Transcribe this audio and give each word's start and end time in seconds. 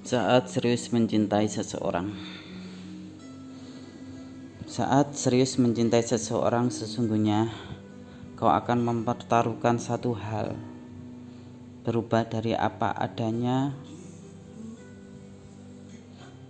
Saat 0.00 0.48
serius 0.48 0.88
mencintai 0.96 1.44
seseorang. 1.44 2.08
Saat 4.64 5.12
serius 5.12 5.60
mencintai 5.60 6.00
seseorang, 6.00 6.72
sesungguhnya 6.72 7.52
kau 8.32 8.48
akan 8.48 8.80
mempertaruhkan 8.80 9.76
satu 9.76 10.16
hal, 10.16 10.56
berubah 11.84 12.24
dari 12.24 12.56
apa 12.56 12.96
adanya, 12.96 13.76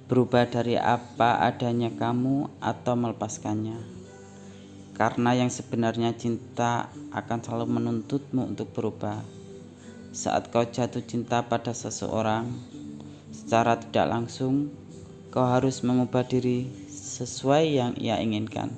berubah 0.06 0.46
dari 0.46 0.78
apa 0.78 1.42
adanya 1.42 1.90
kamu, 1.90 2.54
atau 2.62 2.94
melepaskannya. 2.94 3.82
Karena 4.94 5.34
yang 5.34 5.50
sebenarnya 5.50 6.14
cinta 6.14 6.86
akan 7.10 7.38
selalu 7.42 7.66
menuntutmu 7.66 8.46
untuk 8.46 8.70
berubah. 8.70 9.18
Saat 10.14 10.54
kau 10.54 10.62
jatuh 10.62 11.02
cinta 11.02 11.42
pada 11.42 11.74
seseorang, 11.74 12.78
Secara 13.50 13.82
tidak 13.82 14.06
langsung, 14.14 14.70
kau 15.34 15.42
harus 15.42 15.82
mengubah 15.82 16.22
diri 16.22 16.70
sesuai 16.86 17.82
yang 17.82 17.98
ia 17.98 18.22
inginkan. 18.22 18.70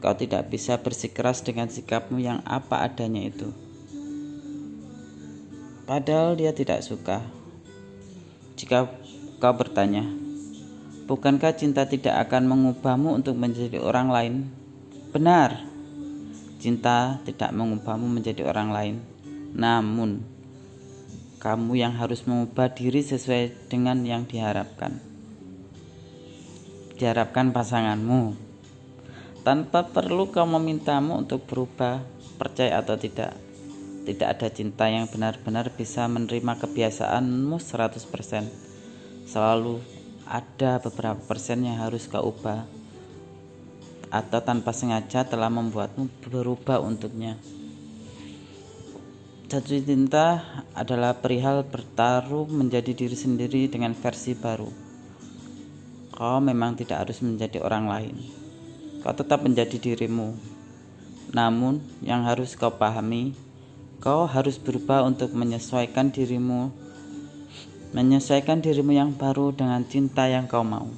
Kau 0.00 0.16
tidak 0.16 0.48
bisa 0.48 0.80
bersikeras 0.80 1.44
dengan 1.44 1.68
sikapmu 1.68 2.24
yang 2.24 2.40
apa 2.48 2.88
adanya 2.88 3.28
itu. 3.28 3.52
Padahal 5.84 6.40
dia 6.40 6.56
tidak 6.56 6.80
suka. 6.80 7.20
Jika 8.56 8.88
kau 9.36 9.52
bertanya, 9.52 10.08
bukankah 11.04 11.52
cinta 11.52 11.84
tidak 11.84 12.16
akan 12.32 12.48
mengubahmu 12.48 13.12
untuk 13.12 13.36
menjadi 13.36 13.76
orang 13.76 14.08
lain? 14.08 14.34
Benar, 15.12 15.68
cinta 16.64 17.20
tidak 17.28 17.52
mengubahmu 17.52 18.08
menjadi 18.08 18.48
orang 18.48 18.72
lain. 18.72 18.96
Namun, 19.52 20.37
kamu 21.38 21.78
yang 21.78 21.94
harus 21.94 22.26
mengubah 22.26 22.74
diri 22.74 23.02
sesuai 23.02 23.70
dengan 23.70 24.02
yang 24.02 24.26
diharapkan. 24.26 24.98
Diharapkan 26.98 27.54
pasanganmu. 27.54 28.34
Tanpa 29.46 29.86
perlu 29.86 30.34
kau 30.34 30.44
memintamu 30.44 31.14
untuk 31.14 31.46
berubah, 31.46 32.02
percaya 32.36 32.82
atau 32.82 32.98
tidak. 32.98 33.38
Tidak 34.02 34.28
ada 34.28 34.48
cinta 34.50 34.90
yang 34.90 35.06
benar-benar 35.06 35.70
bisa 35.72 36.10
menerima 36.10 36.58
kebiasaanmu 36.58 37.56
100%. 37.56 39.30
Selalu 39.30 39.78
ada 40.26 40.82
beberapa 40.82 41.22
persen 41.22 41.64
yang 41.64 41.78
harus 41.80 42.10
kau 42.10 42.34
ubah 42.34 42.78
atau 44.08 44.40
tanpa 44.40 44.72
sengaja 44.72 45.24
telah 45.24 45.52
membuatmu 45.52 46.08
berubah 46.24 46.80
untuknya. 46.80 47.36
Jatuh 49.48 49.80
cinta 49.80 50.44
adalah 50.76 51.24
perihal 51.24 51.64
bertaruh 51.64 52.44
menjadi 52.52 52.92
diri 52.92 53.16
sendiri 53.16 53.64
dengan 53.64 53.96
versi 53.96 54.36
baru. 54.36 54.68
Kau 56.12 56.36
memang 56.44 56.76
tidak 56.76 57.08
harus 57.08 57.24
menjadi 57.24 57.64
orang 57.64 57.88
lain. 57.88 58.12
Kau 59.00 59.16
tetap 59.16 59.40
menjadi 59.40 59.80
dirimu. 59.80 60.36
Namun, 61.32 61.80
yang 62.04 62.28
harus 62.28 62.60
kau 62.60 62.76
pahami, 62.76 63.32
kau 64.04 64.28
harus 64.28 64.60
berubah 64.60 65.08
untuk 65.08 65.32
menyesuaikan 65.32 66.12
dirimu, 66.12 66.68
menyesuaikan 67.96 68.60
dirimu 68.60 68.92
yang 68.92 69.16
baru 69.16 69.56
dengan 69.56 69.80
cinta 69.88 70.28
yang 70.28 70.44
kau 70.44 70.60
mau. 70.60 70.92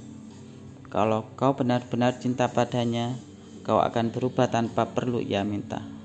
Kalau 0.91 1.23
kau 1.39 1.55
benar-benar 1.55 2.19
cinta 2.19 2.51
padanya, 2.51 3.15
kau 3.63 3.79
akan 3.79 4.11
berubah 4.11 4.51
tanpa 4.51 4.91
perlu 4.91 5.23
ia 5.23 5.47
minta. 5.47 6.00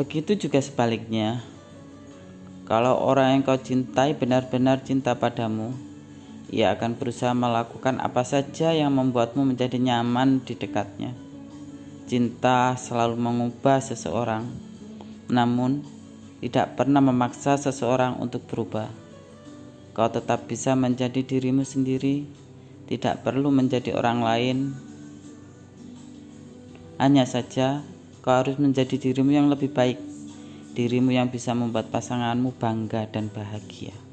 Begitu 0.00 0.48
juga 0.48 0.64
sebaliknya, 0.64 1.44
kalau 2.64 2.96
orang 3.04 3.36
yang 3.36 3.42
kau 3.44 3.60
cintai 3.60 4.16
benar-benar 4.16 4.80
cinta 4.80 5.12
padamu, 5.12 5.76
ia 6.48 6.72
akan 6.72 6.96
berusaha 6.96 7.36
melakukan 7.36 8.00
apa 8.00 8.24
saja 8.24 8.72
yang 8.72 8.96
membuatmu 8.96 9.52
menjadi 9.52 9.76
nyaman 9.76 10.40
di 10.40 10.56
dekatnya. 10.56 11.12
Cinta 12.08 12.80
selalu 12.80 13.20
mengubah 13.20 13.84
seseorang, 13.84 14.48
namun 15.28 15.84
tidak 16.40 16.80
pernah 16.80 17.04
memaksa 17.04 17.60
seseorang 17.60 18.16
untuk 18.24 18.48
berubah. 18.48 18.88
Kau 19.92 20.08
tetap 20.08 20.48
bisa 20.48 20.72
menjadi 20.72 21.20
dirimu 21.20 21.60
sendiri, 21.60 22.24
tidak 22.88 23.20
perlu 23.20 23.52
menjadi 23.52 23.92
orang 23.92 24.24
lain. 24.24 24.58
Hanya 26.96 27.28
saja 27.28 27.84
Kau 28.20 28.36
harus 28.36 28.60
menjadi 28.60 29.00
dirimu 29.00 29.32
yang 29.32 29.48
lebih 29.48 29.72
baik, 29.72 29.96
dirimu 30.76 31.16
yang 31.16 31.32
bisa 31.32 31.56
membuat 31.56 31.88
pasanganmu 31.88 32.52
bangga 32.60 33.08
dan 33.08 33.32
bahagia. 33.32 34.09